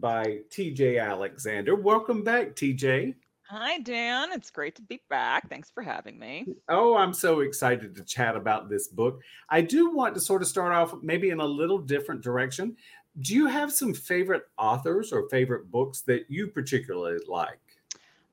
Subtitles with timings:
[0.00, 1.74] by TJ Alexander.
[1.74, 3.14] Welcome back, TJ.
[3.48, 4.32] Hi, Dan.
[4.32, 5.48] It's great to be back.
[5.48, 6.46] Thanks for having me.
[6.68, 9.20] Oh, I'm so excited to chat about this book.
[9.50, 12.76] I do want to sort of start off maybe in a little different direction.
[13.20, 17.60] Do you have some favorite authors or favorite books that you particularly like?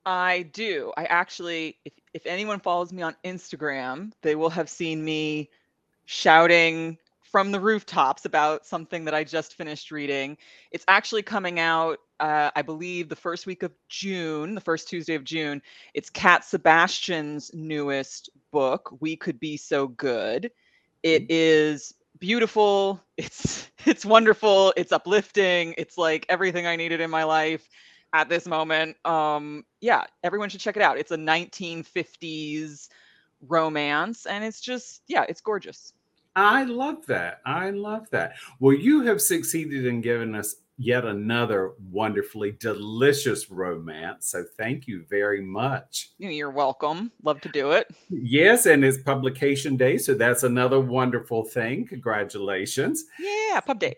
[0.04, 0.92] I do.
[0.96, 5.50] I actually, if, if anyone follows me on Instagram, they will have seen me
[6.06, 6.98] shouting
[7.32, 10.36] from the rooftops about something that I just finished reading.
[10.70, 15.14] It's actually coming out, uh, I believe, the first week of June, the first Tuesday
[15.14, 15.62] of June.
[15.94, 20.50] It's Cat Sebastian's newest book, We Could Be So Good.
[21.02, 21.92] It mm.
[22.18, 23.00] beautiful.
[23.16, 24.72] It's it's wonderful.
[24.76, 25.74] It's uplifting.
[25.78, 27.68] It's like everything I needed in my life
[28.12, 28.96] at this moment.
[29.06, 30.98] Um, yeah, everyone should check it out.
[30.98, 32.88] It's a 1950s
[33.48, 35.92] romance, and it's just yeah, it's gorgeous.
[36.34, 37.40] I love that.
[37.44, 38.34] I love that.
[38.58, 44.28] Well, you have succeeded in giving us yet another wonderfully delicious romance.
[44.28, 46.10] So thank you very much.
[46.18, 47.12] You're welcome.
[47.22, 47.88] Love to do it.
[48.08, 51.86] Yes, and it's publication day, so that's another wonderful thing.
[51.86, 53.04] Congratulations.
[53.18, 53.96] Yeah, pub day.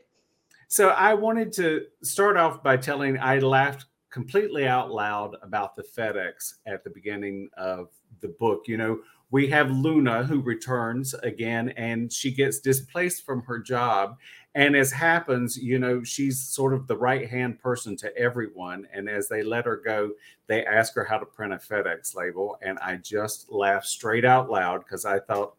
[0.69, 5.83] So I wanted to start off by telling I laughed completely out loud about the
[5.83, 7.89] FedEx at the beginning of
[8.21, 8.65] the book.
[8.67, 14.17] You know, we have Luna who returns again and she gets displaced from her job.
[14.55, 18.87] And as happens, you know, she's sort of the right hand person to everyone.
[18.93, 20.13] And as they let her go,
[20.47, 22.57] they ask her how to print a FedEx label.
[22.63, 25.57] And I just laughed straight out loud because I thought,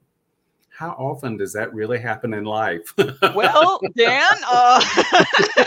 [0.77, 2.93] how often does that really happen in life?
[3.33, 4.83] well, Dan, uh,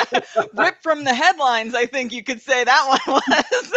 [0.55, 3.73] ripped from the headlines, I think you could say that one was.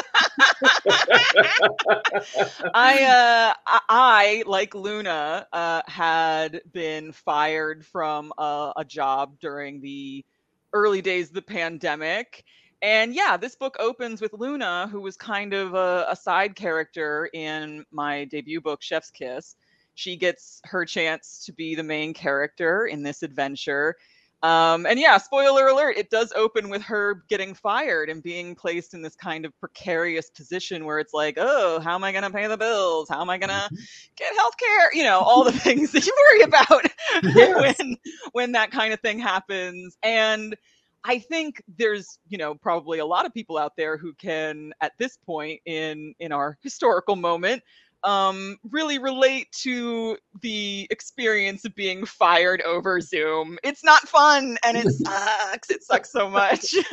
[2.73, 3.53] I, uh,
[3.89, 10.25] I, like Luna, uh, had been fired from a, a job during the
[10.73, 12.43] early days of the pandemic.
[12.81, 17.29] And yeah, this book opens with Luna, who was kind of a, a side character
[17.33, 19.55] in my debut book, Chef's Kiss
[19.95, 23.95] she gets her chance to be the main character in this adventure.
[24.43, 28.95] Um, and yeah, spoiler alert, it does open with her getting fired and being placed
[28.95, 32.31] in this kind of precarious position where it's like, oh, how am I going to
[32.31, 33.07] pay the bills?
[33.07, 33.75] How am I going to mm-hmm.
[34.15, 34.93] get health care?
[34.93, 36.85] You know, all the things that you worry about
[37.35, 37.77] yes.
[37.77, 37.97] when
[38.31, 39.95] when that kind of thing happens.
[40.01, 40.55] And
[41.03, 44.93] I think there's, you know, probably a lot of people out there who can at
[44.97, 47.61] this point in in our historical moment
[48.03, 53.57] um, really relate to the experience of being fired over Zoom.
[53.63, 55.69] It's not fun and it sucks.
[55.69, 56.73] It sucks so much.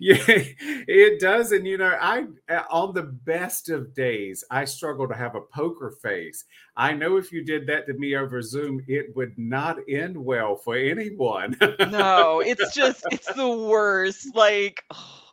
[0.00, 1.52] yeah, it does.
[1.52, 2.24] And you know, I
[2.70, 6.44] on the best of days, I struggle to have a poker face.
[6.76, 10.56] I know if you did that to me over Zoom, it would not end well
[10.56, 11.56] for anyone.
[11.90, 14.34] no, it's just it's the worst.
[14.34, 15.31] Like oh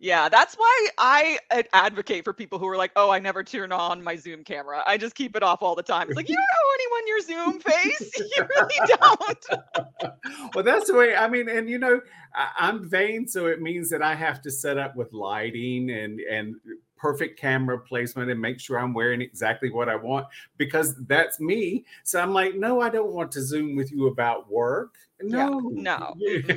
[0.00, 1.38] yeah, that's why I
[1.74, 4.82] advocate for people who are like, "Oh, I never turn on my Zoom camera.
[4.86, 7.20] I just keep it off all the time." It's like you don't know anyone your
[7.20, 8.12] Zoom face.
[8.18, 10.54] you really don't.
[10.54, 11.14] well, that's the way.
[11.14, 12.00] I mean, and you know,
[12.34, 16.18] I, am vain, so it means that I have to set up with lighting and
[16.20, 16.56] and
[17.00, 20.26] perfect camera placement and make sure I'm wearing exactly what I want
[20.58, 21.84] because that's me.
[22.04, 24.94] So I'm like, no, I don't want to Zoom with you about work.
[25.22, 26.12] No, yeah,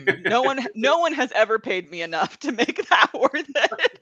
[0.05, 3.99] no, no one, no one has ever paid me enough to make that worth it.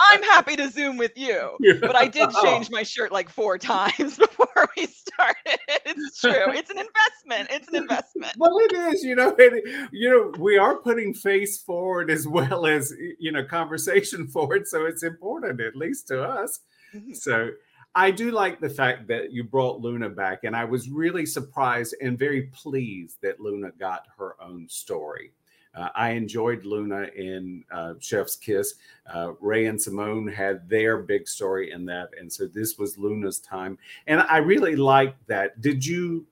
[0.00, 4.16] I'm happy to Zoom with you, but I did change my shirt like four times
[4.16, 5.58] before we started.
[5.86, 6.52] It's true.
[6.52, 7.48] It's an investment.
[7.50, 8.34] It's an investment.
[8.38, 9.02] Well, it is.
[9.02, 13.44] You know, it, you know, we are putting face forward as well as you know
[13.44, 16.60] conversation forward, so it's important, at least to us.
[16.94, 17.12] Mm-hmm.
[17.14, 17.50] So
[17.94, 21.94] I do like the fact that you brought Luna back, and I was really surprised
[22.00, 25.32] and very pleased that Luna got her own story.
[25.74, 28.74] Uh, I enjoyed Luna in uh, Chef's Kiss.
[29.12, 33.38] Uh, Ray and Simone had their big story in that, and so this was Luna's
[33.38, 35.60] time, and I really liked that.
[35.60, 36.26] Did you?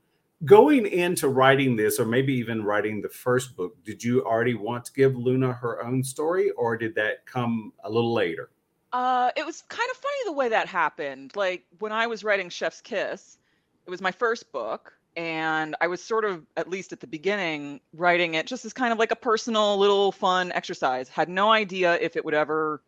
[0.44, 4.85] Going into writing this, or maybe even writing the first book, did you already want
[4.85, 8.49] to give Luna her own story, or did that come a little later?
[8.93, 11.35] Uh, it was kind of funny the way that happened.
[11.37, 13.38] Like when I was writing Chef's Kiss,
[13.87, 17.80] it was my first book, and I was sort of, at least at the beginning,
[17.92, 21.08] writing it just as kind of like a personal little fun exercise.
[21.08, 22.80] Had no idea if it would ever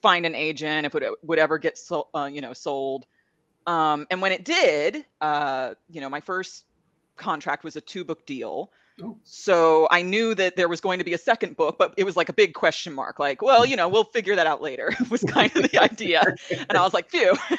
[0.00, 3.04] find an agent, if it would ever get so, uh, you know sold.
[3.66, 6.64] Um, and when it did, uh, you know, my first
[7.16, 8.70] contract was a two book deal.
[9.02, 9.18] Oh.
[9.24, 12.16] So I knew that there was going to be a second book, but it was
[12.16, 13.18] like a big question mark.
[13.18, 14.94] Like, well, you know, we'll figure that out later.
[15.10, 17.34] was kind of the idea, and I was like, phew.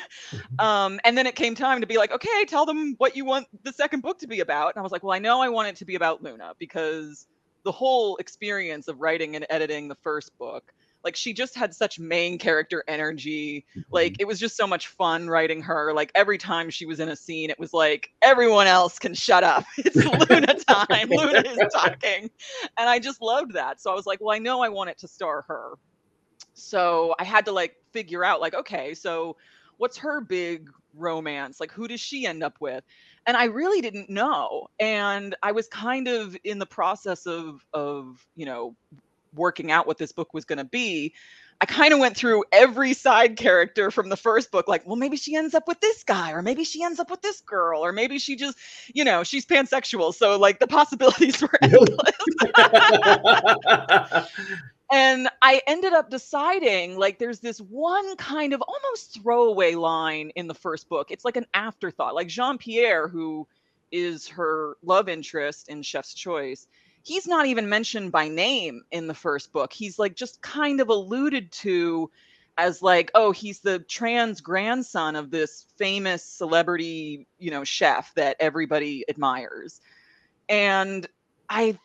[0.60, 3.48] Um, and then it came time to be like, okay, tell them what you want
[3.64, 4.74] the second book to be about.
[4.74, 7.28] And I was like, well, I know I want it to be about Luna because
[7.64, 10.74] the whole experience of writing and editing the first book
[11.08, 13.66] like she just had such main character energy.
[13.90, 14.22] Like mm-hmm.
[14.24, 15.94] it was just so much fun writing her.
[15.94, 19.42] Like every time she was in a scene it was like everyone else can shut
[19.42, 19.64] up.
[19.78, 19.96] It's
[20.30, 21.10] luna time.
[21.10, 22.30] Luna is talking.
[22.78, 23.80] And i just loved that.
[23.80, 25.76] So i was like well i know i want it to star her.
[26.54, 29.38] So i had to like figure out like okay so
[29.78, 31.62] what's her big romance?
[31.62, 32.84] Like who does she end up with?
[33.26, 34.68] And i really didn't know.
[34.78, 38.76] And i was kind of in the process of of you know
[39.34, 41.14] working out what this book was going to be,
[41.60, 45.18] I kind of went through every side character from the first book, like, well, maybe
[45.18, 47.92] she ends up with this guy, or maybe she ends up with this girl, or
[47.92, 48.58] maybe she just,
[48.94, 50.14] you know, she's pansexual.
[50.14, 51.90] So, like, the possibilities were endless.
[54.92, 60.46] and I ended up deciding, like, there's this one kind of almost throwaway line in
[60.48, 61.10] the first book.
[61.10, 62.14] It's like an afterthought.
[62.14, 63.48] Like, Jean Pierre, who
[63.92, 66.68] is her love interest in Chef's Choice,
[67.08, 69.72] he's not even mentioned by name in the first book.
[69.72, 72.12] He's like just kind of alluded to
[72.58, 78.36] as like, oh, he's the trans grandson of this famous celebrity, you know, chef that
[78.42, 79.80] everybody admires.
[80.50, 81.08] And
[81.50, 81.80] I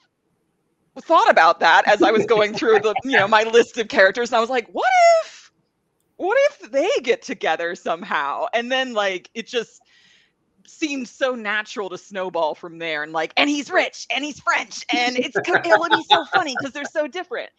[1.00, 4.30] thought about that as I was going through the, you know, my list of characters
[4.30, 4.90] and I was like, what
[5.24, 5.52] if
[6.16, 8.46] what if they get together somehow?
[8.52, 9.80] And then like it just
[10.66, 14.84] seemed so natural to snowball from there and like and he's rich and he's french
[14.94, 17.50] and it's it'll be so funny because they're so different.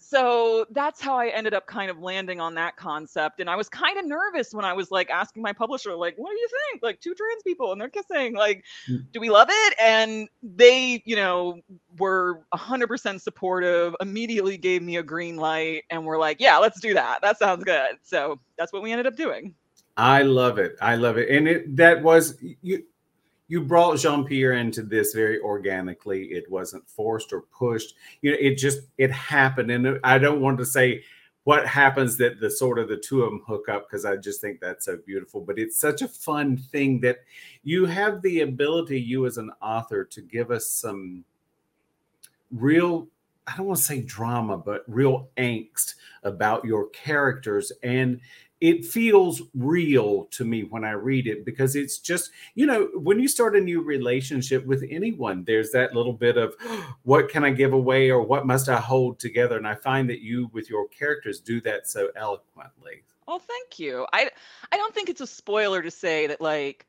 [0.00, 3.68] So that's how i ended up kind of landing on that concept and i was
[3.68, 6.82] kind of nervous when i was like asking my publisher like what do you think?
[6.82, 9.04] Like two trans people and they're kissing like mm.
[9.12, 9.74] do we love it?
[9.82, 11.60] And they you know
[11.98, 16.94] were 100% supportive immediately gave me a green light and were like yeah let's do
[16.94, 17.20] that.
[17.22, 17.96] That sounds good.
[18.02, 19.54] So that's what we ended up doing
[19.98, 20.76] I love it.
[20.80, 21.28] I love it.
[21.28, 22.84] And it that was you
[23.48, 26.26] you brought Jean Pierre into this very organically.
[26.26, 27.94] It wasn't forced or pushed.
[28.22, 29.70] You know, it just it happened.
[29.72, 31.02] And I don't want to say
[31.42, 34.40] what happens that the sort of the two of them hook up because I just
[34.40, 35.40] think that's so beautiful.
[35.40, 37.18] But it's such a fun thing that
[37.64, 41.24] you have the ability, you as an author, to give us some
[42.52, 43.08] real
[43.48, 47.72] I don't want to say drama, but real angst about your characters.
[47.82, 48.20] And
[48.60, 53.20] it feels real to me when I read it because it's just, you know, when
[53.20, 56.54] you start a new relationship with anyone, there's that little bit of
[57.02, 59.56] what can I give away or what must I hold together?
[59.56, 63.04] And I find that you, with your characters, do that so eloquently.
[63.28, 64.06] Oh, thank you.
[64.12, 64.30] I
[64.72, 66.86] I don't think it's a spoiler to say that like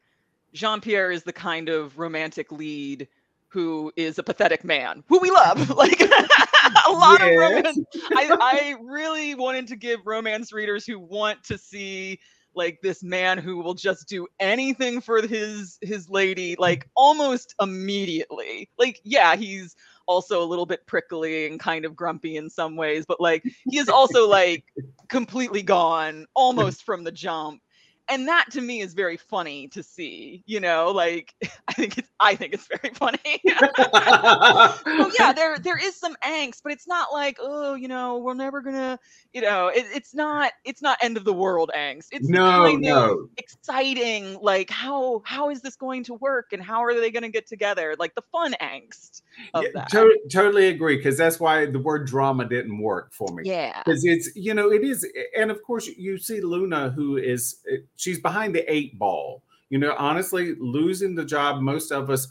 [0.54, 3.08] Jean Pierre is the kind of romantic lead
[3.50, 5.70] who is a pathetic man who we love.
[5.80, 6.02] Like
[6.88, 7.32] a lot yes.
[7.32, 7.80] of romance.
[8.14, 12.20] I, I really wanted to give romance readers who want to see
[12.54, 18.70] like this man who will just do anything for his his lady like almost immediately.
[18.78, 19.76] Like yeah he's
[20.06, 23.78] also a little bit prickly and kind of grumpy in some ways but like he
[23.78, 24.66] is also like
[25.08, 27.62] completely gone almost from the jump
[28.10, 31.34] and that to me is very funny to see you know like
[31.68, 33.20] i think it's i think it's very funny.
[35.00, 38.34] Well, yeah there there is some angst but it's not like oh you know we're
[38.34, 39.00] never gonna
[39.34, 42.08] you know it, it's not it's not end of the world angst.
[42.12, 43.28] It's no kind no.
[43.38, 47.48] exciting like how how is this going to work and how are they gonna get
[47.48, 47.96] together?
[47.98, 49.22] Like the fun angst
[49.54, 49.90] of yeah, that.
[49.92, 53.44] to- totally agree because that's why the word drama didn't work for me.
[53.46, 53.82] Yeah.
[53.84, 57.78] Because it's you know it is and of course you see luna who is eh,
[58.00, 59.44] she's behind the eight ball.
[59.70, 62.28] You know, honestly, losing the job, most of us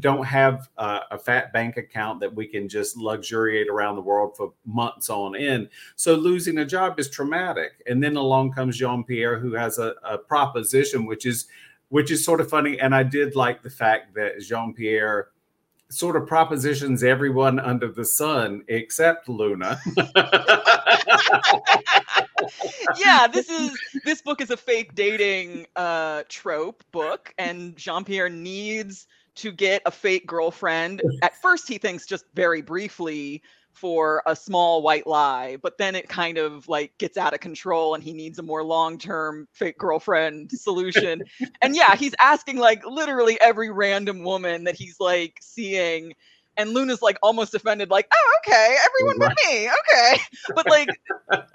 [0.00, 4.36] don't have uh, a fat bank account that we can just luxuriate around the world
[4.36, 5.68] for months on end.
[5.94, 7.82] So losing a job is traumatic.
[7.86, 11.46] And then along comes Jean Pierre, who has a, a proposition, which is
[11.90, 12.80] which is sort of funny.
[12.80, 15.28] And I did like the fact that Jean Pierre
[15.90, 19.78] sort of propositions everyone under the sun except Luna.
[22.98, 23.72] yeah, this is
[24.04, 29.90] this book is a fake dating uh trope book and Jean-Pierre needs to get a
[29.90, 31.02] fake girlfriend.
[31.22, 36.08] At first, he thinks just very briefly for a small white lie, but then it
[36.08, 39.76] kind of like gets out of control and he needs a more long term fake
[39.78, 41.22] girlfriend solution.
[41.60, 46.14] and yeah, he's asking like literally every random woman that he's like seeing
[46.56, 49.68] and Luna's like almost offended, like, oh, okay, everyone but me.
[49.68, 50.20] Okay.
[50.54, 50.88] But like,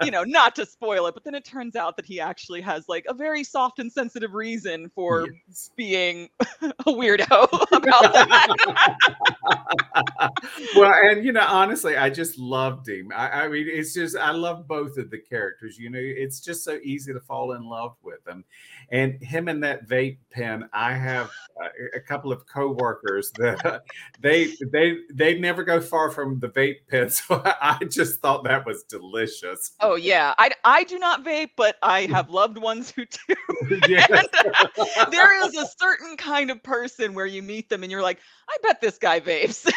[0.03, 2.89] you know, not to spoil it, but then it turns out that he actually has
[2.89, 5.69] like a very soft and sensitive reason for yes.
[5.75, 7.27] being a weirdo
[7.71, 8.55] about that.
[10.75, 13.11] well, and you know, honestly, I just loved him.
[13.15, 15.77] I, I mean, it's just I love both of the characters.
[15.77, 18.43] You know, it's just so easy to fall in love with them.
[18.91, 21.29] And him and that vape pen, I have
[21.63, 23.83] uh, a couple of coworkers that
[24.19, 27.09] they they they never go far from the vape pen.
[27.29, 29.71] So I just thought that was delicious.
[29.79, 33.35] Oh yeah, I I do not vape, but I have loved ones who do.
[33.85, 34.27] and,
[34.97, 38.19] uh, there is a certain kind of person where you meet them and you're like,
[38.49, 39.69] I bet this guy vapes.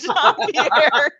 [0.00, 1.12] Jean Pierre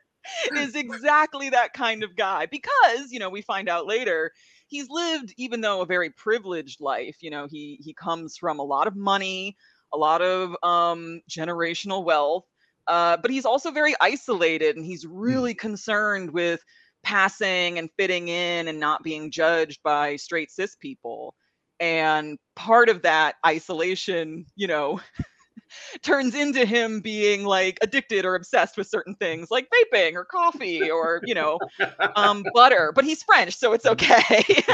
[0.56, 4.32] is exactly that kind of guy because you know we find out later
[4.68, 8.62] he's lived even though a very privileged life you know he he comes from a
[8.62, 9.56] lot of money
[9.92, 12.44] a lot of um generational wealth
[12.90, 15.10] uh, but he's also very isolated and he's mm.
[15.12, 16.60] really concerned with
[17.04, 21.34] passing and fitting in and not being judged by straight cis people.
[21.78, 25.00] And part of that isolation you know
[26.02, 30.90] turns into him being like addicted or obsessed with certain things like vaping or coffee
[30.90, 31.60] or you know
[32.16, 32.92] um, butter.
[32.92, 34.44] But he's french so it's okay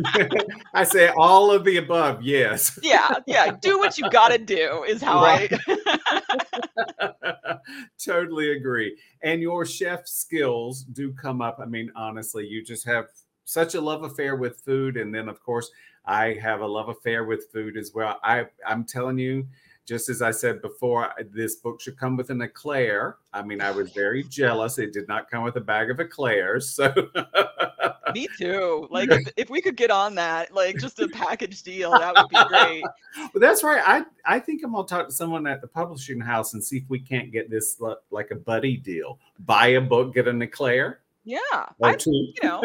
[0.74, 2.78] i say all of the above yes.
[2.82, 5.52] Yeah yeah do what you gotta do is how right.
[5.68, 7.10] i
[8.04, 8.96] totally agree.
[9.22, 11.58] And your chef skills do come up.
[11.60, 13.06] I mean honestly you just have
[13.44, 15.70] such a love affair with food and then of course
[16.06, 18.18] i have a love affair with food as well.
[18.22, 19.46] I i'm telling you
[19.86, 23.16] just as I said before, this book should come with an eclair.
[23.32, 24.78] I mean, I was very jealous.
[24.78, 26.70] It did not come with a bag of eclairs.
[26.70, 26.92] So
[28.14, 28.86] me too.
[28.90, 32.36] Like if we could get on that, like just a package deal, that would be
[32.48, 32.84] great.
[33.16, 33.82] well, that's right.
[33.84, 36.84] I I think I'm gonna talk to someone at the publishing house and see if
[36.88, 39.18] we can't get this like a buddy deal.
[39.40, 41.00] Buy a book, get an eclair.
[41.24, 41.38] Yeah,
[41.82, 42.62] I, you know,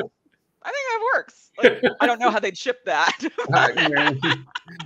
[0.63, 1.51] I think that works.
[1.57, 3.17] Like, I don't know how they'd ship that.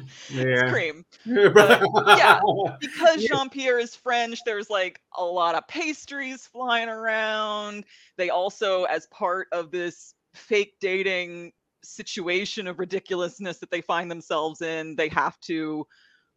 [0.30, 0.70] yeah.
[0.70, 1.06] cream.
[1.25, 1.82] But,
[2.18, 2.40] yeah,
[2.80, 7.86] because Jean Pierre is French, there's like a lot of pastries flying around.
[8.18, 14.62] They also, as part of this fake dating situation of ridiculousness that they find themselves
[14.62, 15.88] in, they have to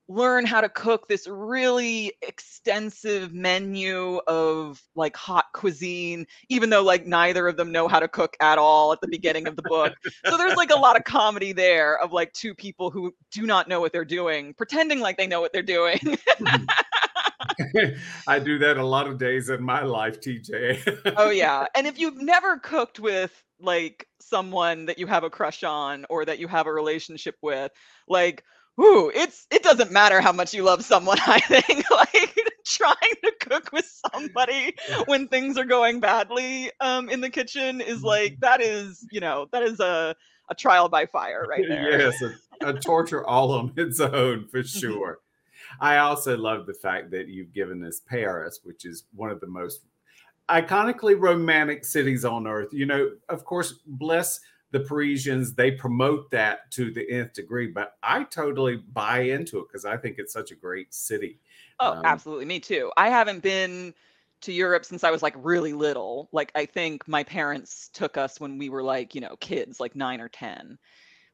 [0.08, 7.06] learn how to cook this really extensive menu of like haute cuisine even though like
[7.06, 9.94] neither of them know how to cook at all at the beginning of the book
[10.26, 13.66] so there's like a lot of comedy there of like two people who do not
[13.66, 16.64] know what they're doing pretending like they know what they're doing mm-hmm.
[18.28, 21.14] I do that a lot of days in my life, TJ.
[21.16, 21.66] oh yeah.
[21.76, 26.25] And if you've never cooked with like someone that you have a crush on or
[26.25, 27.70] that you have a relationship with,
[28.08, 28.42] like
[28.81, 31.19] ooh, it's it doesn't matter how much you love someone.
[31.26, 34.75] I think like trying to cook with somebody
[35.07, 38.40] when things are going badly um, in the kitchen is like mm-hmm.
[38.40, 40.14] that is you know that is a
[40.49, 41.99] a trial by fire right there.
[41.99, 44.78] yes, a, a torture all on its own for mm-hmm.
[44.78, 45.21] sure.
[45.81, 49.47] I also love the fact that you've given us Paris, which is one of the
[49.47, 49.81] most
[50.49, 52.73] iconically romantic cities on earth.
[52.73, 54.40] You know, of course, bless
[54.75, 59.69] the Parisians, they promote that to the nth degree, but I totally buy into it
[59.69, 61.38] because I think it's such a great city.
[61.78, 62.45] Oh, um, absolutely.
[62.47, 62.90] Me too.
[62.97, 63.95] I haven't been
[64.40, 66.28] to Europe since I was like really little.
[66.33, 69.95] Like, I think my parents took us when we were like, you know, kids, like
[69.95, 70.76] nine or 10.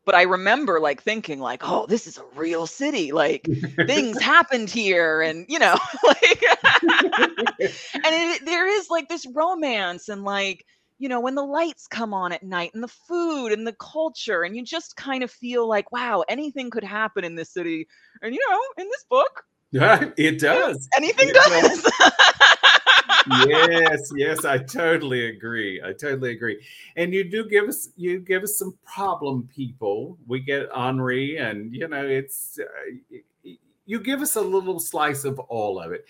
[0.05, 3.11] But I remember like thinking, like, oh, this is a real city.
[3.11, 3.49] Like,
[3.87, 5.23] things happened here.
[5.23, 6.45] And, you know, like,
[6.83, 7.71] and
[8.05, 10.67] it, there is like this romance and like,
[11.01, 14.43] you know, when the lights come on at night and the food and the culture,
[14.43, 17.89] and you just kind of feel like, wow, anything could happen in this city.
[18.21, 20.89] And, you know, in this book, yeah, it does.
[20.97, 21.83] Anything it does.
[21.83, 23.49] does.
[23.49, 25.81] yes, yes, I totally agree.
[25.83, 26.61] I totally agree.
[26.97, 30.19] And you do give us you give us some problem people.
[30.27, 33.55] We get Henri, and you know, it's uh,
[33.87, 36.05] you give us a little slice of all of it,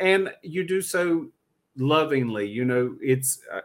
[0.00, 1.28] and you do so
[1.76, 2.48] lovingly.
[2.48, 3.40] You know, it's.
[3.52, 3.60] Uh,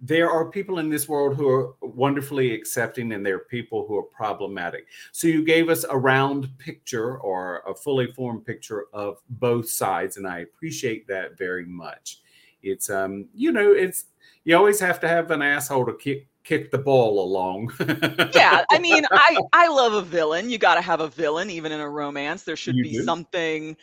[0.00, 3.96] there are people in this world who are wonderfully accepting and there are people who
[3.98, 4.86] are problematic.
[5.12, 10.16] So you gave us a round picture or a fully formed picture of both sides,
[10.16, 12.20] and I appreciate that very much.
[12.62, 14.06] it's um you know it's
[14.44, 17.70] you always have to have an asshole to kick kick the ball along.
[18.34, 20.48] yeah, I mean, I I love a villain.
[20.50, 22.42] You got to have a villain even in a romance.
[22.44, 23.04] There should You be do.
[23.04, 23.76] something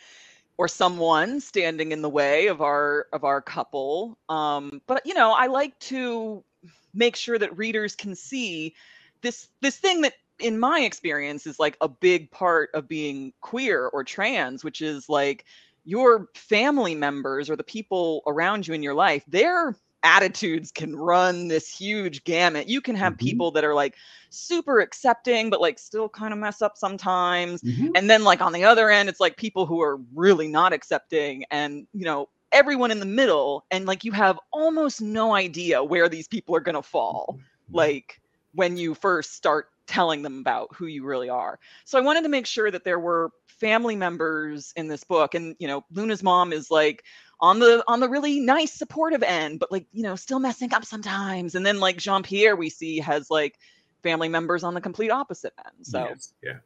[0.58, 4.18] or someone standing in the way of our of our couple.
[4.28, 6.44] Um but you know, I like to
[6.92, 8.74] make sure that readers can see
[9.22, 13.86] this this thing that in my experience is like a big part of being queer
[13.86, 15.44] or trans, which is like
[15.84, 21.48] your family members or the people around you in your life, their attitudes can run
[21.48, 22.68] this huge gamut.
[22.68, 23.18] You can have Mhm.
[23.18, 23.96] people that are like
[24.30, 27.62] super accepting, but like still kind of mess up sometimes.
[27.62, 27.90] Mhm.
[27.94, 31.44] And then like on the other end, it's like people who are really not accepting
[31.50, 33.64] and, you know, everyone in the middle.
[33.70, 37.38] And like you have almost no idea where these people are going to fall.
[37.72, 38.20] Like
[38.52, 41.58] when you first start telling them about who you really are.
[41.84, 45.56] So I wanted to make sure that there were family members in this book and
[45.58, 47.04] you know Luna's mom is like
[47.40, 50.84] on the on the really nice supportive end but like you know still messing up
[50.84, 53.58] sometimes and then like Jean-Pierre we see has like
[54.02, 55.86] family members on the complete opposite end.
[55.86, 56.58] So Yes, yeah.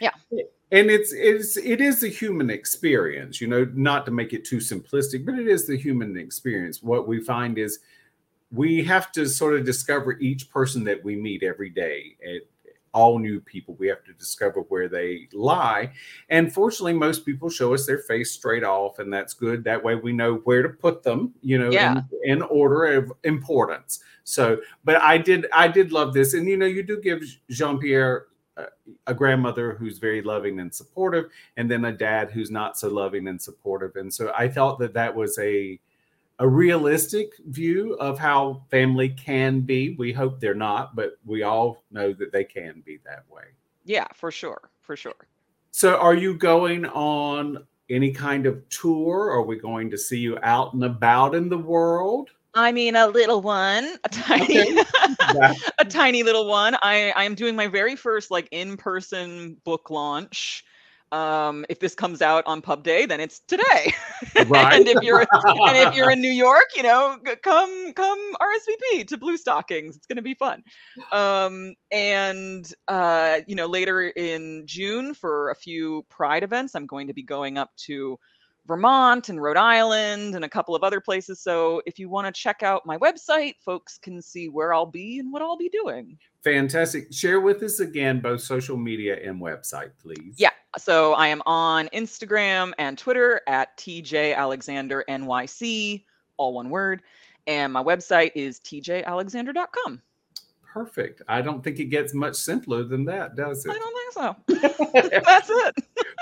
[0.00, 0.42] Yeah.
[0.72, 4.58] And it's it's it is the human experience, you know, not to make it too
[4.58, 6.82] simplistic, but it is the human experience.
[6.82, 7.80] What we find is
[8.52, 12.16] we have to sort of discover each person that we meet every day.
[12.22, 12.40] And
[12.92, 15.92] all new people, we have to discover where they lie.
[16.28, 19.62] And fortunately, most people show us their face straight off, and that's good.
[19.64, 22.02] That way we know where to put them, you know, Yeah.
[22.24, 24.00] in, in order of importance.
[24.24, 26.34] So, but I did I did love this.
[26.34, 28.66] And you know, you do give Jean-Pierre uh,
[29.06, 33.28] a grandmother who's very loving and supportive, and then a dad who's not so loving
[33.28, 33.96] and supportive.
[33.96, 35.80] And so I thought that that was a
[36.40, 39.94] a realistic view of how family can be.
[39.98, 43.44] We hope they're not, but we all know that they can be that way.
[43.84, 45.28] yeah, for sure, for sure.
[45.70, 49.30] So, are you going on any kind of tour?
[49.30, 52.30] Are we going to see you out and about in the world?
[52.54, 56.74] I mean a little one, a tiny That- a tiny little one.
[56.82, 60.64] I I am doing my very first like in-person book launch.
[61.12, 63.92] Um, if this comes out on Pub Day, then it's today.
[64.46, 64.74] Right.
[64.74, 69.18] and if you're and if you're in New York, you know, come come RSVP to
[69.18, 69.96] Bluestockings.
[69.96, 70.62] It's gonna be fun.
[71.10, 77.06] Um, and uh, you know, later in June for a few Pride events, I'm going
[77.06, 78.18] to be going up to
[78.66, 81.40] Vermont and Rhode Island and a couple of other places.
[81.40, 85.18] So if you want to check out my website, folks can see where I'll be
[85.18, 86.16] and what I'll be doing.
[86.44, 87.12] Fantastic.
[87.12, 90.36] Share with us again both social media and website, please.
[90.38, 90.50] Yeah.
[90.78, 96.04] So I am on Instagram and Twitter at TJ Alexander NYC,
[96.36, 97.02] all one word.
[97.46, 100.02] And my website is tjalexander.com.
[100.62, 101.22] Perfect.
[101.26, 103.72] I don't think it gets much simpler than that, does it?
[103.72, 105.20] I don't think so.
[105.26, 105.74] That's it.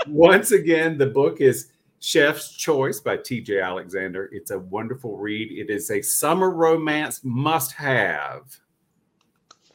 [0.07, 4.31] Once again, the book is Chef's Choice by TJ Alexander.
[4.33, 5.53] It's a wonderful read.
[5.53, 8.59] It is a summer romance must have.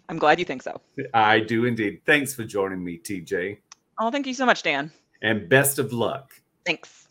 [0.09, 0.81] I'm glad you think so.
[1.13, 2.01] I do indeed.
[2.05, 3.57] Thanks for joining me, TJ,
[3.99, 4.91] Oh, thank you so much, Dan.
[5.21, 6.33] and best of luck.
[6.65, 7.07] Thanks.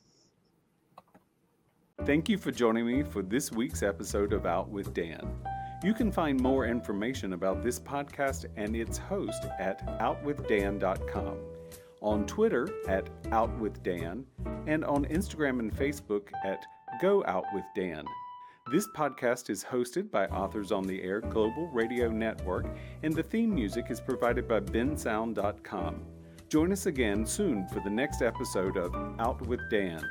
[2.04, 5.34] Thank you for joining me for this week's episode of Out with Dan.
[5.84, 11.36] You can find more information about this podcast and its host at outwithdan.com,
[12.00, 14.24] on Twitter at outwithdan,
[14.66, 16.64] and on Instagram and Facebook at
[17.00, 18.04] Go Out with Dan.
[18.70, 22.66] This podcast is hosted by Authors on the Air Global Radio Network,
[23.02, 26.02] and the theme music is provided by bensound.com.
[26.52, 30.04] Join us again soon for the next episode of Out with Dan.